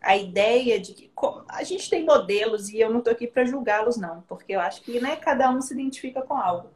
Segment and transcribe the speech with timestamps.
[0.00, 1.10] a ideia de que
[1.48, 4.82] a gente tem modelos e eu não estou aqui para julgá-los não, porque eu acho
[4.82, 6.70] que né, cada um se identifica com algo.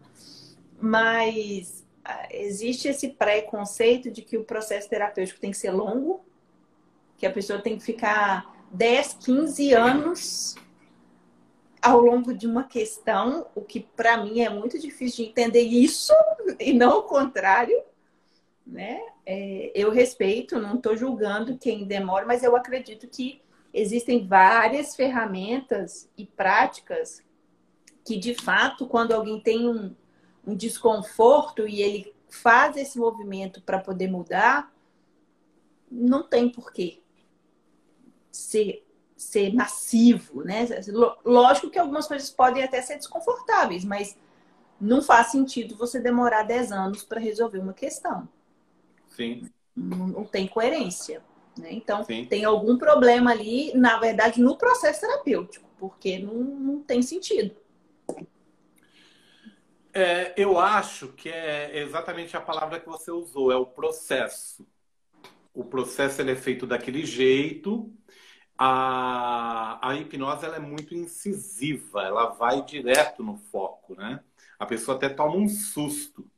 [0.79, 6.25] Mas ah, existe esse preconceito de que o processo terapêutico tem que ser longo,
[7.17, 10.55] que a pessoa tem que ficar 10, 15 anos
[11.81, 16.13] ao longo de uma questão, o que para mim é muito difícil de entender isso
[16.59, 17.79] e não o contrário,
[18.67, 19.01] né?
[19.27, 23.43] É, eu respeito, não estou julgando quem demora, mas eu acredito que
[23.73, 27.23] existem várias ferramentas e práticas
[28.05, 29.95] que, de fato, quando alguém tem um,
[30.47, 34.73] um desconforto e ele faz esse movimento para poder mudar,
[35.91, 37.01] não tem porquê
[38.31, 38.87] ser,
[39.17, 40.67] ser massivo, né?
[41.25, 44.19] Lógico que algumas coisas podem até ser desconfortáveis, mas
[44.81, 48.29] não faz sentido você demorar 10 anos para resolver uma questão.
[49.15, 49.49] Sim.
[49.75, 51.23] Não, não tem coerência.
[51.59, 51.73] Né?
[51.73, 52.25] Então, Sim.
[52.27, 57.57] tem algum problema ali, na verdade, no processo terapêutico, porque não, não tem sentido.
[59.93, 64.67] É, eu acho que é exatamente a palavra que você usou, é o processo.
[65.55, 67.93] O processo ele é feito daquele jeito.
[68.59, 74.21] A, a hipnose ela é muito incisiva, ela vai direto no foco, né?
[74.59, 76.29] A pessoa até toma um susto.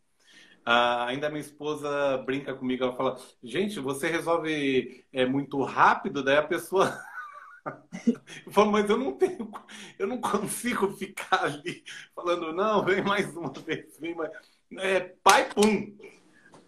[0.68, 6.38] Ah, ainda minha esposa brinca comigo, ela fala: gente, você resolve é, muito rápido, daí
[6.38, 7.00] a pessoa.
[8.44, 9.48] eu falo, mas eu não tenho,
[9.96, 11.84] eu não consigo ficar ali
[12.16, 14.32] falando, não, vem mais uma vez, vem mais.
[14.78, 15.96] É, pai, pum!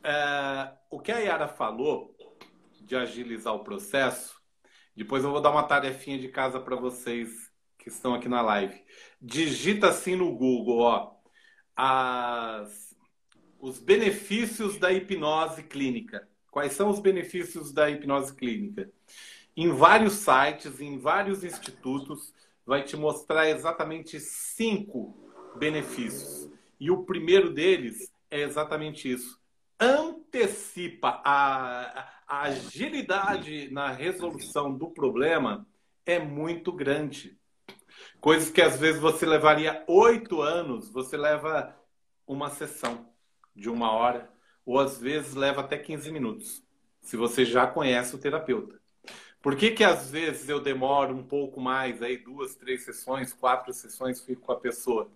[0.04, 2.16] É, o que a Yara falou
[2.82, 4.40] de agilizar o processo,
[4.94, 8.80] depois eu vou dar uma tarefinha de casa para vocês que estão aqui na live.
[9.20, 11.16] Digita assim no Google, ó,
[11.76, 12.87] as
[13.60, 16.28] os benefícios da hipnose clínica.
[16.50, 18.90] Quais são os benefícios da hipnose clínica?
[19.56, 22.32] Em vários sites, em vários institutos,
[22.64, 25.16] vai te mostrar exatamente cinco
[25.56, 26.50] benefícios.
[26.78, 29.38] E o primeiro deles é exatamente isso.
[29.80, 35.66] Antecipa a, a agilidade na resolução do problema
[36.06, 37.36] é muito grande.
[38.20, 41.76] Coisas que às vezes você levaria oito anos, você leva
[42.26, 43.08] uma sessão
[43.58, 44.30] de uma hora,
[44.64, 46.62] ou às vezes leva até 15 minutos,
[47.00, 48.78] se você já conhece o terapeuta.
[49.40, 53.72] Por que, que às vezes eu demoro um pouco mais, aí duas, três sessões, quatro
[53.72, 55.10] sessões, fico com a pessoa?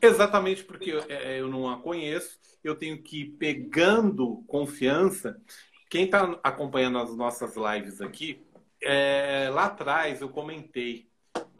[0.00, 5.40] Exatamente porque eu, é, não a conheço, eu tenho que ir pegando confiança.
[5.88, 8.44] Quem está acompanhando as nossas lives aqui,
[8.82, 11.08] é, lá atrás eu comentei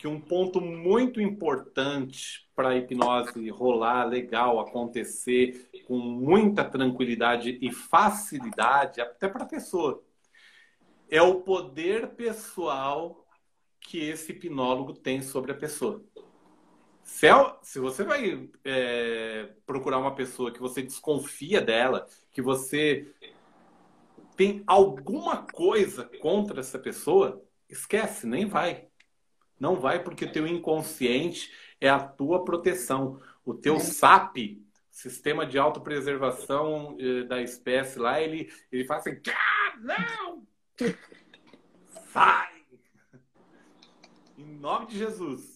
[0.06, 7.72] que um ponto muito importante para a hipnose rolar legal, acontecer com muita tranquilidade e
[7.72, 10.00] facilidade, até para a pessoa,
[11.10, 13.26] é o poder pessoal
[13.80, 16.00] que esse hipnólogo tem sobre a pessoa.
[17.02, 23.12] Se, é, se você vai é, procurar uma pessoa que você desconfia dela, que você
[24.36, 28.88] tem alguma coisa contra essa pessoa, esquece, nem vai.
[29.58, 33.20] Não vai porque o teu inconsciente é a tua proteção.
[33.44, 33.80] O teu é.
[33.80, 34.58] SAP,
[34.90, 40.46] Sistema de Autopreservação eh, da Espécie lá, ele, ele faz assim, ah, não!
[42.12, 42.64] Sai!
[44.38, 45.55] Em nome de Jesus.